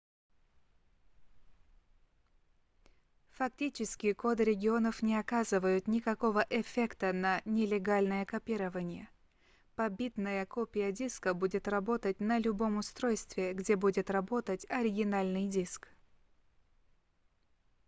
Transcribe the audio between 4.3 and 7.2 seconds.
регионов не оказывают никакого эффекта